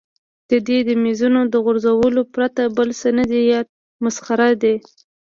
[0.49, 3.67] د ده د مېزونو د غورځولو پرته بل څه نه دي یاد،
[4.05, 4.75] مسخره دی.